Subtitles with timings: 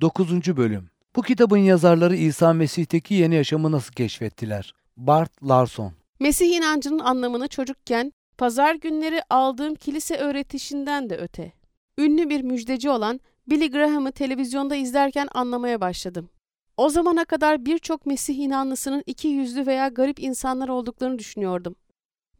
[0.00, 0.56] 9.
[0.56, 4.74] Bölüm Bu kitabın yazarları İsa Mesih'teki yeni yaşamı nasıl keşfettiler?
[4.96, 11.52] Bart Larson Mesih inancının anlamını çocukken pazar günleri aldığım kilise öğretişinden de öte.
[11.98, 16.30] Ünlü bir müjdeci olan Billy Graham'ı televizyonda izlerken anlamaya başladım.
[16.76, 21.76] O zamana kadar birçok Mesih inanlısının iki yüzlü veya garip insanlar olduklarını düşünüyordum.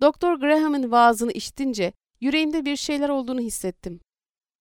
[0.00, 4.00] Doktor Graham'ın vaazını işitince yüreğimde bir şeyler olduğunu hissettim.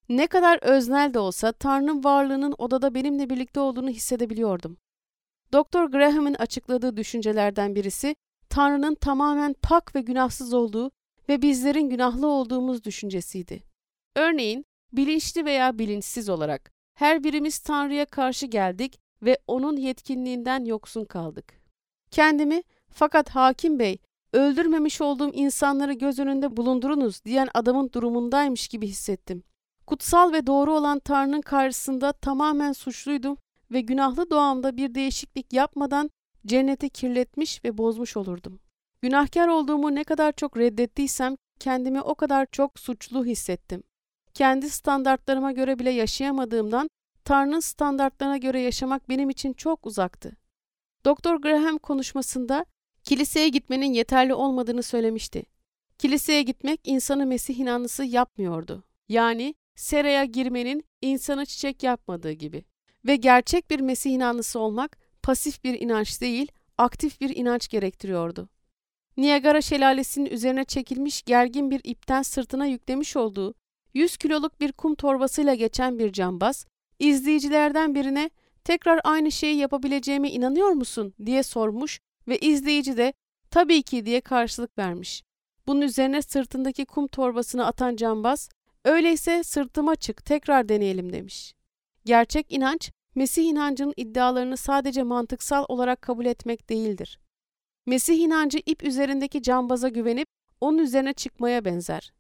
[0.10, 4.78] Ne kadar öznel de olsa Tanrı'nın varlığının odada benimle birlikte olduğunu hissedebiliyordum.
[5.54, 8.16] Doktor Graham'ın açıkladığı düşüncelerden birisi
[8.50, 10.92] Tanrı'nın tamamen pak ve günahsız olduğu
[11.30, 13.64] ve bizlerin günahlı olduğumuz düşüncesiydi.
[14.16, 21.62] Örneğin bilinçli veya bilinçsiz olarak her birimiz Tanrı'ya karşı geldik ve onun yetkinliğinden yoksun kaldık.
[22.12, 23.98] Kendimi fakat hakim bey
[24.34, 29.44] öldürmemiş olduğum insanları göz önünde bulundurunuz diyen adamın durumundaymış gibi hissettim.
[29.88, 33.38] Kutsal ve doğru olan Tanrı'nın karşısında tamamen suçluydum
[33.72, 36.12] ve günahlı doğamda bir değişiklik yapmadan
[36.46, 38.60] cenneti kirletmiş ve bozmuş olurdum.
[39.02, 43.84] Günahkar olduğumu ne kadar çok reddettiysem kendimi o kadar çok suçlu hissettim.
[44.34, 46.90] Kendi standartlarıma göre bile yaşayamadığımdan
[47.24, 50.38] Tanrı'nın standartlarına göre yaşamak benim için çok uzaktı.
[51.06, 52.66] Doktor Graham konuşmasında
[53.04, 55.44] kiliseye gitmenin yeterli olmadığını söylemişti.
[55.98, 58.84] Kiliseye gitmek insanı Mesih inanlısı yapmıyordu.
[59.10, 62.66] Yani seraya girmenin insanı çiçek yapmadığı gibi.
[63.06, 68.50] Ve gerçek bir Mesih inanlısı olmak pasif bir inanç değil, aktif bir inanç gerektiriyordu.
[69.18, 73.54] Niagara şelalesinin üzerine çekilmiş gergin bir ipten sırtına yüklemiş olduğu
[73.94, 76.66] 100 kiloluk bir kum torbasıyla geçen bir cambaz,
[77.00, 78.30] izleyicilerden birine
[78.64, 83.14] tekrar aynı şeyi yapabileceğime inanıyor musun diye sormuş ve izleyici de
[83.52, 85.24] tabii ki diye karşılık vermiş.
[85.68, 88.50] Bunun üzerine sırtındaki kum torbasını atan cambaz,
[88.88, 91.54] öyleyse sırtıma çık tekrar deneyelim demiş.
[92.06, 97.20] Gerçek inanç, Mesih inancının iddialarını sadece mantıksal olarak kabul etmek değildir.
[97.86, 100.28] Mesih inancı ip üzerindeki cambaza güvenip
[100.62, 102.14] onun üzerine çıkmaya benzer.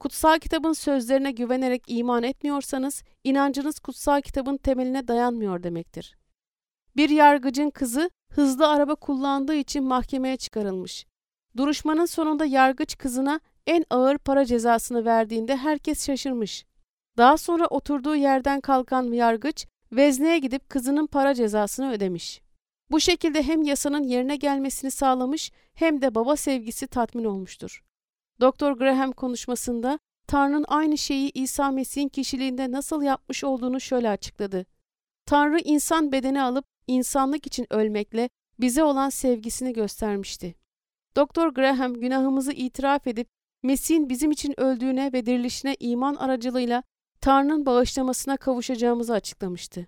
[0.00, 6.16] Kutsal kitabın sözlerine güvenerek iman etmiyorsanız, inancınız kutsal kitabın temeline dayanmıyor demektir.
[6.96, 11.06] Bir yargıcın kızı hızlı araba kullandığı için mahkemeye çıkarılmış.
[11.56, 16.64] Duruşmanın sonunda yargıç kızına en ağır para cezasını verdiğinde herkes şaşırmış.
[17.18, 22.42] Daha sonra oturduğu yerden kalkan yargıç, vezneye gidip kızının para cezasını ödemiş.
[22.90, 27.84] Bu şekilde hem yasanın yerine gelmesini sağlamış hem de baba sevgisi tatmin olmuştur.
[28.40, 34.66] Doktor Graham konuşmasında Tanrı'nın aynı şeyi İsa Mesih'in kişiliğinde nasıl yapmış olduğunu şöyle açıkladı.
[35.26, 38.28] Tanrı insan bedeni alıp insanlık için ölmekle
[38.60, 40.54] bize olan sevgisini göstermişti.
[41.16, 43.28] Doktor Graham günahımızı itiraf edip
[43.64, 46.82] Mesih'in bizim için öldüğüne ve dirilişine iman aracılığıyla
[47.20, 49.86] Tanrı'nın bağışlamasına kavuşacağımızı açıklamıştı.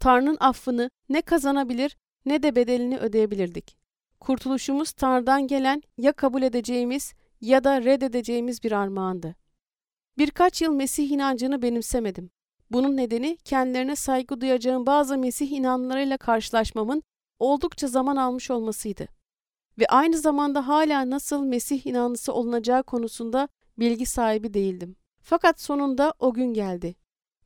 [0.00, 1.96] Tanrı'nın affını ne kazanabilir
[2.26, 3.76] ne de bedelini ödeyebilirdik.
[4.20, 9.34] Kurtuluşumuz Tanrı'dan gelen ya kabul edeceğimiz ya da reddedeceğimiz bir armağandı.
[10.18, 12.30] Birkaç yıl Mesih inancını benimsemedim.
[12.70, 17.02] Bunun nedeni kendilerine saygı duyacağım bazı Mesih inanlarıyla karşılaşmamın
[17.38, 19.08] oldukça zaman almış olmasıydı.
[19.78, 23.48] Ve aynı zamanda hala nasıl Mesih inanlısı olunacağı konusunda
[23.78, 24.96] bilgi sahibi değildim.
[25.22, 26.94] Fakat sonunda o gün geldi.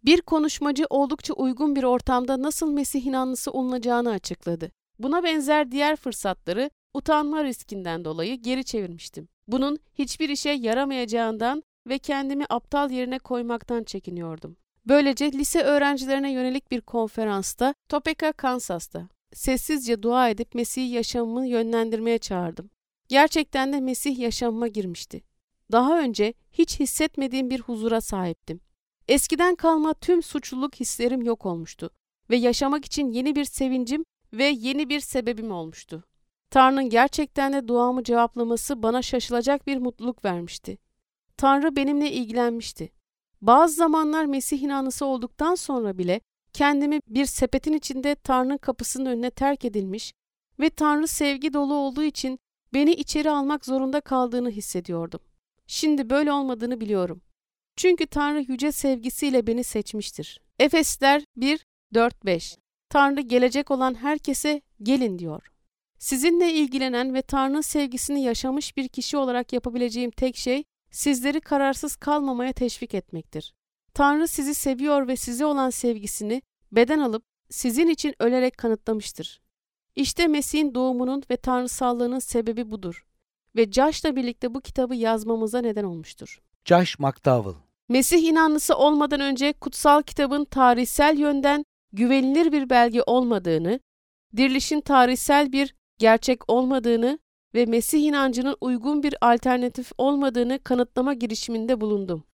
[0.04, 4.72] Bir konuşmacı oldukça uygun bir ortamda nasıl Mesih inanlısı olunacağını açıkladı.
[4.98, 9.28] Buna benzer diğer fırsatları utanma riskinden dolayı geri çevirmiştim.
[9.48, 14.56] Bunun hiçbir işe yaramayacağından ve kendimi aptal yerine koymaktan çekiniyordum.
[14.86, 22.70] Böylece lise öğrencilerine yönelik bir konferansta Topeka, Kansas'ta sessizce dua edip Mesih yaşamımı yönlendirmeye çağırdım.
[23.08, 25.22] Gerçekten de Mesih yaşamıma girmişti.
[25.72, 28.60] Daha önce hiç hissetmediğim bir huzura sahiptim.
[29.08, 31.90] Eskiden kalma tüm suçluluk hislerim yok olmuştu
[32.30, 36.04] ve yaşamak için yeni bir sevincim ve yeni bir sebebim olmuştu.
[36.50, 40.78] Tanrı'nın gerçekten de duamı cevaplaması bana şaşılacak bir mutluluk vermişti.
[41.36, 42.92] Tanrı benimle ilgilenmişti.
[43.42, 46.20] Bazı zamanlar Mesih inanlısı olduktan sonra bile
[46.52, 50.12] kendimi bir sepetin içinde Tanrı'nın kapısının önüne terk edilmiş
[50.60, 52.38] ve Tanrı sevgi dolu olduğu için
[52.74, 55.20] beni içeri almak zorunda kaldığını hissediyordum.
[55.66, 57.22] Şimdi böyle olmadığını biliyorum.
[57.76, 60.40] Çünkü Tanrı yüce sevgisiyle beni seçmiştir.
[60.58, 61.64] Efesler 1,
[61.94, 62.56] 4, 5
[62.88, 65.52] Tanrı gelecek olan herkese gelin diyor.
[65.98, 72.52] Sizinle ilgilenen ve Tanrı'nın sevgisini yaşamış bir kişi olarak yapabileceğim tek şey sizleri kararsız kalmamaya
[72.52, 73.54] teşvik etmektir.
[73.98, 76.42] Tanrı sizi seviyor ve size olan sevgisini
[76.72, 79.40] beden alıp sizin için ölerek kanıtlamıştır.
[79.96, 83.06] İşte Mesih'in doğumunun ve tanrısallığının sebebi budur
[83.56, 86.40] ve Josh'la birlikte bu kitabı yazmamıza neden olmuştur.
[86.64, 87.54] Josh McDowell
[87.88, 93.80] Mesih inanlısı olmadan önce kutsal kitabın tarihsel yönden güvenilir bir belge olmadığını,
[94.36, 97.18] dirilişin tarihsel bir gerçek olmadığını
[97.54, 102.27] ve Mesih inancının uygun bir alternatif olmadığını kanıtlama girişiminde bulundum.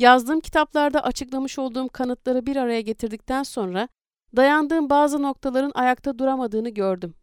[0.00, 3.88] Yazdığım kitaplarda açıklamış olduğum kanıtları bir araya getirdikten sonra
[4.36, 7.14] dayandığım bazı noktaların ayakta duramadığını gördüm.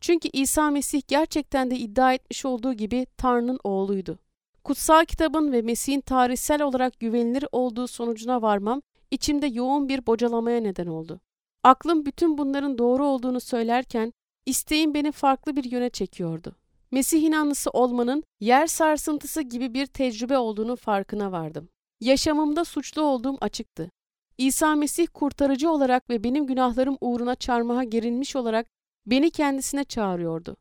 [0.00, 4.18] Çünkü İsa Mesih gerçekten de iddia etmiş olduğu gibi Tanrı'nın oğluydu.
[4.64, 10.86] Kutsal kitabın ve Mesih'in tarihsel olarak güvenilir olduğu sonucuna varmam içimde yoğun bir bocalamaya neden
[10.86, 11.20] oldu.
[11.62, 14.12] Aklım bütün bunların doğru olduğunu söylerken
[14.46, 16.56] isteğim beni farklı bir yöne çekiyordu.
[16.90, 21.68] Mesih inanlısı olmanın yer sarsıntısı gibi bir tecrübe olduğunu farkına vardım.
[22.00, 23.90] Yaşamımda suçlu olduğum açıktı.
[24.38, 28.66] İsa Mesih kurtarıcı olarak ve benim günahlarım uğruna çarmıha gerilmiş olarak
[29.06, 30.56] beni kendisine çağırıyordu.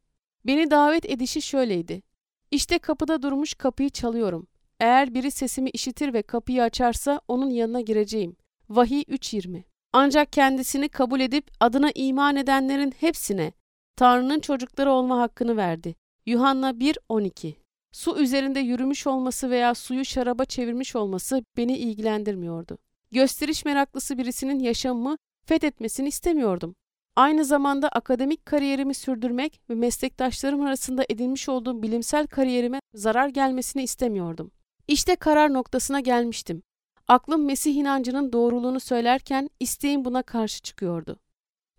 [0.46, 2.02] Beni davet edişi şöyleydi.
[2.52, 4.48] İşte kapıda durmuş kapıyı çalıyorum.
[4.80, 8.36] Eğer biri sesimi işitir ve kapıyı açarsa onun yanına gireceğim.
[8.70, 13.54] Vahiy 3.20 Ancak kendisini kabul edip adına iman edenlerin hepsine
[13.96, 15.96] Tanrı'nın çocukları olma hakkını verdi.
[16.26, 17.65] Yuhanna 1.12
[17.96, 22.78] Su üzerinde yürümüş olması veya suyu şaraba çevirmiş olması beni ilgilendirmiyordu.
[23.12, 26.76] Gösteriş meraklısı birisinin yaşamımı fethetmesini istemiyordum.
[27.16, 34.52] Aynı zamanda akademik kariyerimi sürdürmek ve meslektaşlarım arasında edinmiş olduğum bilimsel kariyerime zarar gelmesini istemiyordum.
[34.88, 36.64] İşte karar noktasına gelmiştim.
[37.08, 41.20] Aklım Mesih inancının doğruluğunu söylerken isteğim buna karşı çıkıyordu.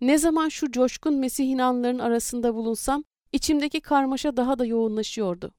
[0.01, 5.53] Ne zaman şu coşkun Mesih inanların arasında bulunsam içimdeki karmaşa daha da yoğunlaşıyordu.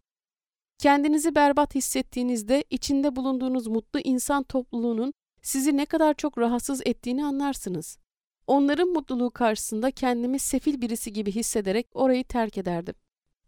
[0.78, 7.98] Kendinizi berbat hissettiğinizde içinde bulunduğunuz mutlu insan topluluğunun sizi ne kadar çok rahatsız ettiğini anlarsınız.
[8.46, 12.94] Onların mutluluğu karşısında kendimi sefil birisi gibi hissederek orayı terk ederdim.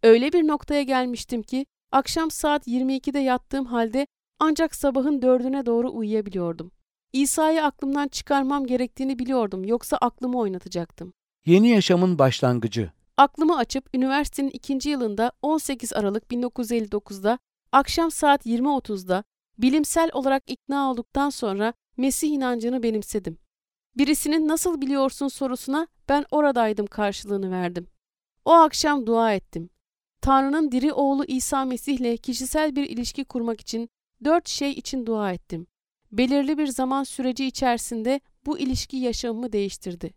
[0.03, 4.07] Öyle bir noktaya gelmiştim ki akşam saat 22'de yattığım halde
[4.39, 6.71] ancak sabahın dördüne doğru uyuyabiliyordum.
[7.13, 11.13] İsa'yı aklımdan çıkarmam gerektiğini biliyordum yoksa aklımı oynatacaktım.
[11.45, 12.91] Yeni yaşamın başlangıcı
[13.21, 17.39] Aklımı açıp üniversitenin ikinci yılında 18 Aralık 1959'da
[17.71, 19.23] akşam saat 20.30'da
[19.57, 23.37] bilimsel olarak ikna olduktan sonra Mesih inancını benimsedim.
[23.97, 27.87] Birisinin nasıl biliyorsun sorusuna ben oradaydım karşılığını verdim.
[28.45, 29.69] O akşam dua ettim.
[30.21, 33.89] Tanrı'nın diri oğlu İsa Mesih'le kişisel bir ilişki kurmak için
[34.23, 35.67] dört şey için dua ettim.
[36.11, 40.13] Belirli bir zaman süreci içerisinde bu ilişki yaşamımı değiştirdi.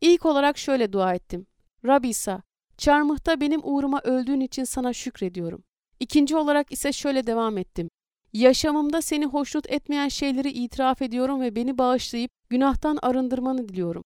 [0.00, 1.46] İlk olarak şöyle dua ettim.
[1.84, 2.42] Rab İsa,
[2.78, 5.62] çarmıhta benim uğruma öldüğün için sana şükrediyorum.
[6.00, 7.88] İkinci olarak ise şöyle devam ettim.
[8.32, 14.02] Yaşamımda seni hoşnut etmeyen şeyleri itiraf ediyorum ve beni bağışlayıp günahtan arındırmanı diliyorum.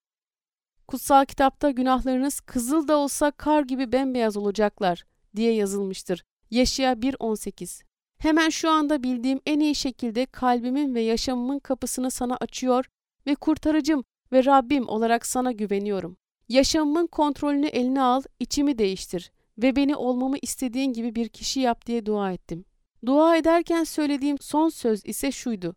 [0.87, 6.23] Kutsal kitapta günahlarınız kızıl da olsa kar gibi bembeyaz olacaklar diye yazılmıştır.
[6.51, 7.83] Yaşaya 1.18
[8.17, 12.85] Hemen şu anda bildiğim en iyi şekilde kalbimin ve yaşamımın kapısını sana açıyor
[13.27, 16.17] ve kurtarıcım ve Rabbim olarak sana güveniyorum.
[16.51, 22.05] Yaşamımın kontrolünü eline al, içimi değiştir ve beni olmamı istediğin gibi bir kişi yap diye
[22.05, 22.65] dua ettim.
[23.05, 25.75] Dua ederken söylediğim son söz ise şuydu.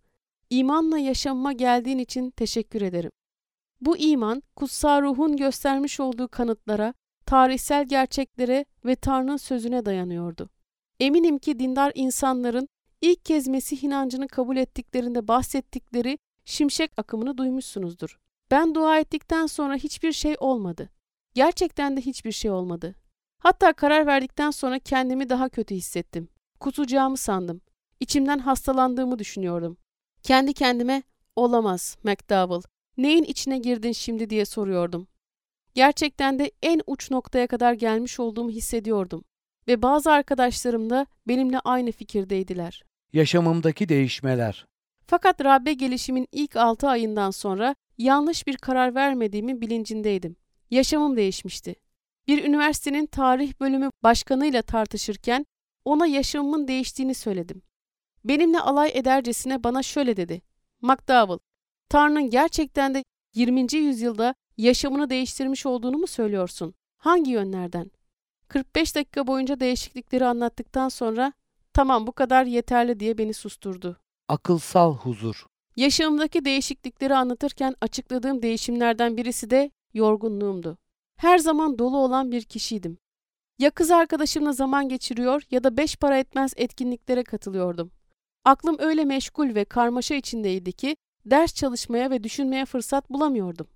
[0.51, 3.11] İmanla yaşamıma geldiğin için teşekkür ederim.
[3.81, 6.95] Bu iman, kutsal ruhun göstermiş olduğu kanıtlara,
[7.27, 10.51] tarihsel gerçeklere ve Tanrı'nın sözüne dayanıyordu.
[11.01, 12.69] Eminim ki dindar insanların
[13.01, 18.24] ilk kez Mesih inancını kabul ettiklerinde bahsettikleri şimşek akımını duymuşsunuzdur.
[18.51, 20.91] Ben dua ettikten sonra hiçbir şey olmadı.
[21.35, 22.95] Gerçekten de hiçbir şey olmadı.
[23.39, 26.29] Hatta karar verdikten sonra kendimi daha kötü hissettim.
[26.61, 27.61] Kusacağımı sandım.
[28.01, 29.77] İçimden hastalandığımı düşünüyordum.
[30.23, 31.03] Kendi kendime
[31.37, 32.63] olamaz McDowell.
[32.97, 35.07] Neyin içine girdin şimdi diye soruyordum.
[35.75, 39.25] Gerçekten de en uç noktaya kadar gelmiş olduğumu hissediyordum.
[39.69, 42.85] Ve bazı arkadaşlarım da benimle aynı fikirdeydiler.
[43.13, 44.67] Yaşamımdaki değişmeler
[45.07, 50.37] Fakat Rabbe gelişimin ilk altı ayından sonra yanlış bir karar vermediğimin bilincindeydim.
[50.71, 51.75] Yaşamım değişmişti.
[52.29, 55.47] Bir üniversitenin tarih bölümü başkanıyla tartışırken
[55.85, 57.63] ona yaşamımın değiştiğini söyledim.
[58.25, 60.43] Benimle alay edercesine bana şöyle dedi.
[60.83, 61.39] McDowell,
[61.89, 63.75] Tanrı'nın gerçekten de 20.
[63.75, 66.75] yüzyılda yaşamını değiştirmiş olduğunu mu söylüyorsun?
[66.97, 67.91] Hangi yönlerden?
[68.49, 71.33] 45 dakika boyunca değişiklikleri anlattıktan sonra
[71.73, 74.04] tamam bu kadar yeterli diye beni susturdu.
[74.29, 80.79] Akılsal huzur Yaşamımdaki değişiklikleri anlatırken açıkladığım değişimlerden birisi de yorgunluğumdu.
[81.17, 82.99] Her zaman dolu olan bir kişiydim.
[83.59, 87.91] Ya kız arkadaşımla zaman geçiriyor ya da beş para etmez etkinliklere katılıyordum.
[88.45, 93.67] Aklım öyle meşgul ve karmaşa içindeydi ki ders çalışmaya ve düşünmeye fırsat bulamıyordum.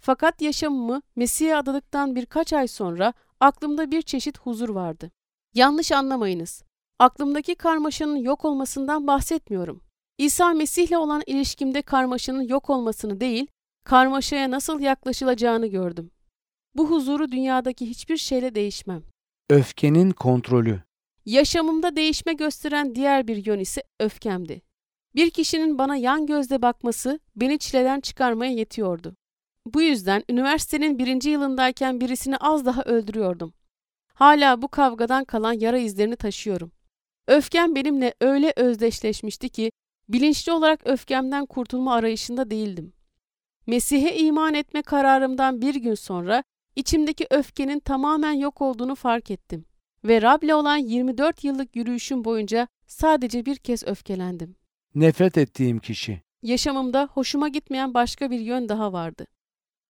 [0.00, 5.10] Fakat yaşamımı Mesih'e adadıktan birkaç ay sonra aklımda bir çeşit huzur vardı.
[5.54, 6.62] Yanlış anlamayınız.
[6.98, 9.83] Aklımdaki karmaşanın yok olmasından bahsetmiyorum.
[10.18, 13.46] İsa Mesih'le olan ilişkimde karmaşanın yok olmasını değil,
[13.84, 16.10] karmaşaya nasıl yaklaşılacağını gördüm.
[16.74, 19.02] Bu huzuru dünyadaki hiçbir şeyle değişmem.
[19.50, 20.82] Öfkenin kontrolü.
[21.26, 24.62] Yaşamımda değişme gösteren diğer bir yön ise öfkemdi.
[25.14, 29.16] Bir kişinin bana yan gözle bakması beni çileden çıkarmaya yetiyordu.
[29.66, 33.54] Bu yüzden üniversitenin birinci yılındayken birisini az daha öldürüyordum.
[34.14, 36.72] Hala bu kavgadan kalan yara izlerini taşıyorum.
[37.28, 39.72] Öfkem benimle öyle özdeşleşmişti ki
[40.08, 42.92] bilinçli olarak öfkemden kurtulma arayışında değildim.
[43.66, 46.44] Mesih'e iman etme kararımdan bir gün sonra
[46.76, 49.64] içimdeki öfkenin tamamen yok olduğunu fark ettim
[50.04, 54.56] ve Rab'le olan 24 yıllık yürüyüşüm boyunca sadece bir kez öfkelendim.
[54.94, 56.22] Nefret ettiğim kişi.
[56.42, 59.26] Yaşamımda hoşuma gitmeyen başka bir yön daha vardı.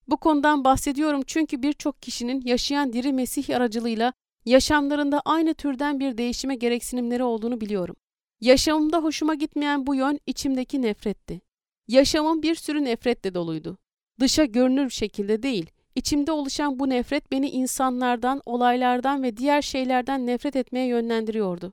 [0.09, 4.13] Bu konudan bahsediyorum çünkü birçok kişinin yaşayan diri Mesih aracılığıyla
[4.45, 7.97] yaşamlarında aynı türden bir değişime gereksinimleri olduğunu biliyorum.
[8.41, 11.41] Yaşamımda hoşuma gitmeyen bu yön içimdeki nefretti.
[11.89, 13.79] Yaşamım bir sürü nefretle doluydu.
[14.21, 20.57] Dışa görünür şekilde değil, içimde oluşan bu nefret beni insanlardan, olaylardan ve diğer şeylerden nefret
[20.57, 21.73] etmeye yönlendiriyordu.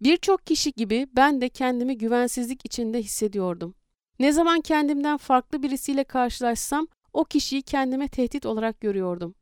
[0.00, 3.74] Birçok kişi gibi ben de kendimi güvensizlik içinde hissediyordum.
[4.18, 9.34] Ne zaman kendimden farklı birisiyle karşılaşsam o kişiyi kendime tehdit olarak görüyordum.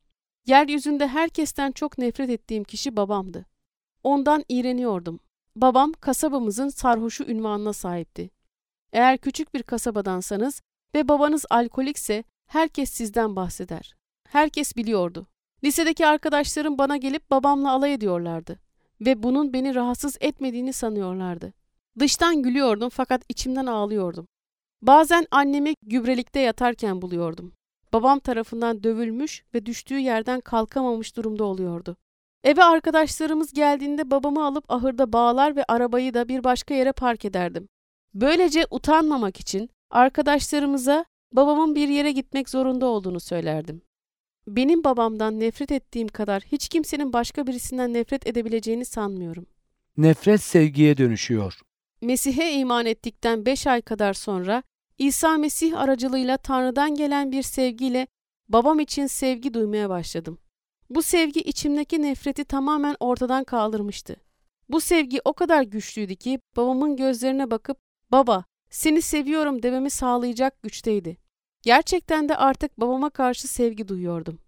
[0.47, 3.47] Yeryüzünde herkesten çok nefret ettiğim kişi babamdı.
[4.03, 5.21] Ondan iğreniyordum.
[5.57, 8.31] Babam kasabamızın sarhoşu ünvanına sahipti.
[8.93, 10.63] Eğer küçük bir kasabadansanız
[10.95, 13.95] ve babanız alkolikse herkes sizden bahseder.
[14.29, 15.27] Herkes biliyordu.
[15.65, 18.61] Lisedeki arkadaşlarım bana gelip babamla alay ediyorlardı
[19.01, 21.53] ve bunun beni rahatsız etmediğini sanıyorlardı.
[21.99, 24.27] Dıştan gülüyordum fakat içimden ağlıyordum.
[24.83, 27.53] Bazen annemi gübrelikte yatarken buluyordum.
[27.93, 31.97] Babam tarafından dövülmüş ve düştüğü yerden kalkamamış durumda oluyordu.
[32.45, 37.69] Eve arkadaşlarımız geldiğinde babamı alıp ahırda bağlar ve arabayı da bir başka yere park ederdim.
[38.15, 43.83] Böylece utanmamak için arkadaşlarımıza babamın bir yere gitmek zorunda olduğunu söylerdim.
[44.47, 49.47] Benim babamdan nefret ettiğim kadar hiç kimsenin başka birisinden nefret edebileceğini sanmıyorum.
[49.97, 51.61] Nefret sevgiye dönüşüyor.
[52.03, 54.63] Mesih'e iman ettikten beş ay kadar sonra
[54.99, 58.07] İsa Mesih aracılığıyla Tanrı'dan gelen bir sevgiyle
[58.49, 60.39] babam için sevgi duymaya başladım.
[60.91, 64.17] Bu sevgi içimdeki nefreti tamamen ortadan kaldırmıştı.
[64.69, 67.79] Bu sevgi o kadar güçlüydü ki babamın gözlerine bakıp
[68.13, 71.17] "Baba, seni seviyorum." dememi sağlayacak güçteydi.
[71.63, 74.39] Gerçekten de artık babama karşı sevgi duyuyordum.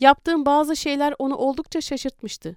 [0.00, 2.56] Yaptığım bazı şeyler onu oldukça şaşırtmıştı.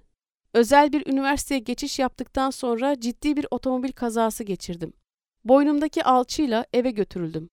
[0.54, 4.92] Özel bir üniversiteye geçiş yaptıktan sonra ciddi bir otomobil kazası geçirdim.
[5.44, 7.48] Boynumdaki alçıyla eve götürüldüm.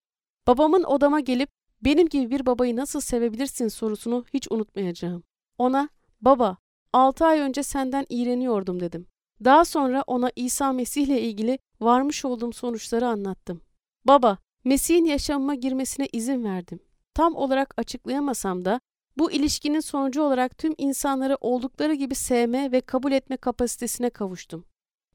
[0.47, 1.49] Babamın odama gelip
[1.81, 5.23] benim gibi bir babayı nasıl sevebilirsin sorusunu hiç unutmayacağım.
[5.57, 5.89] Ona,
[6.22, 6.57] baba,
[6.93, 9.07] altı ay önce senden iğreniyordum dedim.
[9.43, 13.62] Daha sonra ona İsa Mesih ile ilgili varmış olduğum sonuçları anlattım.
[14.05, 16.79] Baba, Mesih'in yaşamıma girmesine izin verdim.
[17.13, 18.79] Tam olarak açıklayamasam da
[19.17, 24.65] bu ilişkinin sonucu olarak tüm insanları oldukları gibi sevme ve kabul etme kapasitesine kavuştum.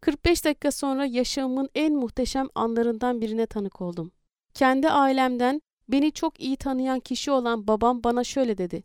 [0.01, 4.13] 45 dakika sonra yaşamımın en muhteşem anlarından birine tanık oldum.
[4.55, 8.85] Kendi ailemden beni çok iyi tanıyan kişi olan babam bana şöyle dedi.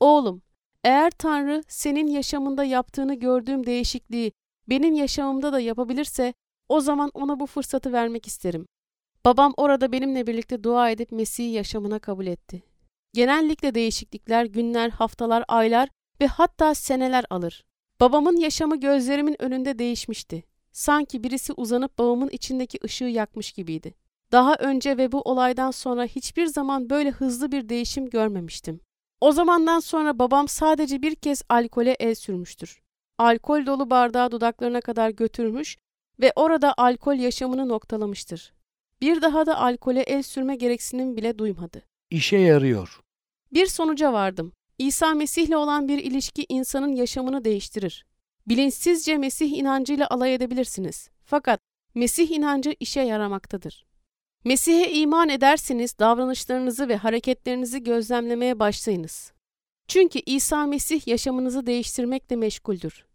[0.00, 0.42] Oğlum,
[0.86, 4.32] eğer Tanrı senin yaşamında yaptığını gördüğüm değişikliği
[4.68, 6.34] benim yaşamımda da yapabilirse
[6.68, 8.66] o zaman ona bu fırsatı vermek isterim.
[9.24, 12.62] Babam orada benimle birlikte dua edip Mesih'i yaşamına kabul etti.
[13.12, 15.88] Genellikle değişiklikler günler, haftalar, aylar
[16.20, 17.64] ve hatta seneler alır.
[18.00, 20.44] Babamın yaşamı gözlerimin önünde değişmişti.
[20.72, 23.94] Sanki birisi uzanıp babamın içindeki ışığı yakmış gibiydi.
[24.32, 28.80] Daha önce ve bu olaydan sonra hiçbir zaman böyle hızlı bir değişim görmemiştim.
[29.20, 32.82] O zamandan sonra babam sadece bir kez alkole el sürmüştür.
[33.18, 35.76] Alkol dolu bardağı dudaklarına kadar götürmüş
[36.20, 38.52] ve orada alkol yaşamını noktalamıştır.
[39.00, 41.82] Bir daha da alkole el sürme gereksinim bile duymadı.
[42.10, 43.00] İşe yarıyor.
[43.52, 44.52] Bir sonuca vardım.
[44.78, 48.06] İsa Mesih'le olan bir ilişki insanın yaşamını değiştirir.
[48.46, 51.08] Bilinçsizce Mesih inancıyla alay edebilirsiniz.
[51.24, 51.60] Fakat
[51.94, 53.86] Mesih inancı işe yaramaktadır.
[54.44, 59.32] Mesih'e iman ederseniz davranışlarınızı ve hareketlerinizi gözlemlemeye başlayınız.
[59.88, 63.06] Çünkü İsa Mesih yaşamınızı değiştirmekle meşguldür.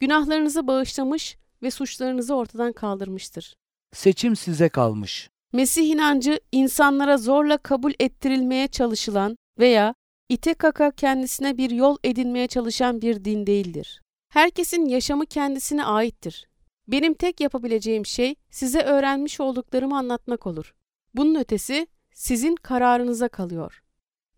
[0.00, 3.54] Günahlarınızı bağışlamış ve suçlarınızı ortadan kaldırmıştır.
[3.92, 5.30] Seçim size kalmış.
[5.52, 9.94] Mesih inancı insanlara zorla kabul ettirilmeye çalışılan veya
[10.28, 14.02] ite kaka kendisine bir yol edinmeye çalışan bir din değildir.
[14.32, 16.48] Herkesin yaşamı kendisine aittir.
[16.90, 20.74] Benim tek yapabileceğim şey size öğrenmiş olduklarımı anlatmak olur.
[21.14, 23.82] Bunun ötesi sizin kararınıza kalıyor.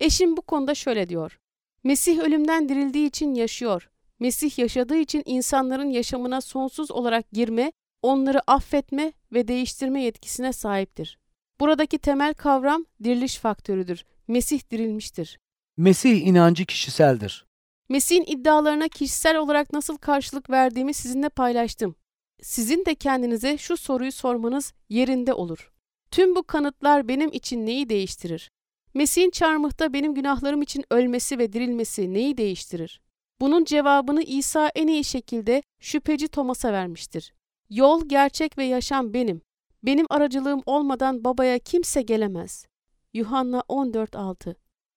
[0.01, 1.39] Eşim bu konuda şöyle diyor.
[1.85, 3.91] Mesih ölümden dirildiği için yaşıyor.
[4.21, 11.19] Mesih yaşadığı için insanların yaşamına sonsuz olarak girme, onları affetme ve değiştirme yetkisine sahiptir.
[11.61, 14.05] Buradaki temel kavram diriliş faktörüdür.
[14.29, 15.39] Mesih dirilmiştir.
[15.77, 17.47] Mesih inancı kişiseldir.
[17.89, 21.95] Mesih'in iddialarına kişisel olarak nasıl karşılık verdiğimi sizinle paylaştım.
[22.43, 25.73] Sizin de kendinize şu soruyu sormanız yerinde olur.
[26.11, 28.51] Tüm bu kanıtlar benim için neyi değiştirir?
[28.95, 33.01] Mesih'in çarmıhta benim günahlarım için ölmesi ve dirilmesi neyi değiştirir?
[33.41, 37.35] Bunun cevabını İsa en iyi şekilde şüpheci Thomas'a vermiştir.
[37.71, 39.43] Yol, gerçek ve yaşam benim.
[39.83, 42.67] Benim aracılığım olmadan babaya kimse gelemez.
[43.15, 44.55] Yuhanna 14.6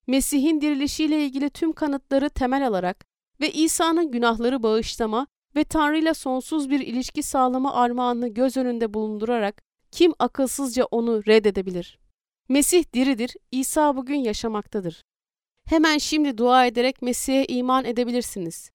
[0.08, 3.06] Mesih'in dirilişiyle ilgili tüm kanıtları temel alarak
[3.42, 9.62] ve İsa'nın günahları bağışlama ve Tanrı ile sonsuz bir ilişki sağlama armağanını göz önünde bulundurarak
[9.92, 12.00] kim akılsızca onu reddedebilir?
[12.50, 15.04] Mesih diridir, İsa bugün yaşamaktadır.
[15.66, 18.72] Hemen şimdi dua ederek Mesih'e iman edebilirsiniz.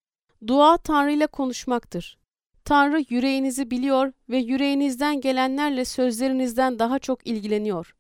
[0.46, 2.18] Dua Tanrı ile konuşmaktır.
[2.64, 7.94] Tanrı yüreğinizi biliyor ve yüreğinizden gelenlerle sözlerinizden daha çok ilgileniyor.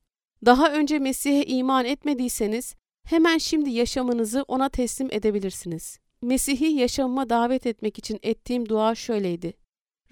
[0.46, 2.74] Daha önce Mesih'e iman etmediyseniz
[3.06, 5.98] hemen şimdi yaşamınızı ona teslim edebilirsiniz.
[6.22, 9.54] Mesih'i yaşamıma davet etmek için ettiğim dua şöyleydi.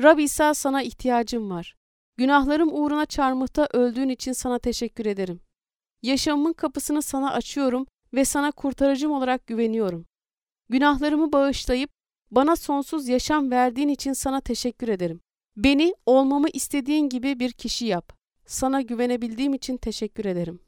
[0.03, 1.77] Rab İsa sana ihtiyacım var.
[2.17, 5.41] Günahlarım uğruna çarmıhta öldüğün için sana teşekkür ederim.
[6.03, 10.07] Yaşamımın kapısını sana açıyorum ve sana kurtarıcım olarak güveniyorum.
[10.69, 11.91] Günahlarımı bağışlayıp
[12.31, 15.21] bana sonsuz yaşam verdiğin için sana teşekkür ederim.
[15.57, 18.13] Beni olmamı istediğin gibi bir kişi yap.
[18.47, 20.61] Sana güvenebildiğim için teşekkür ederim.